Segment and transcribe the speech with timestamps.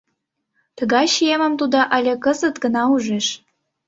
[0.77, 3.27] Тыгай чиемым тудо але кызыт гына ужеш.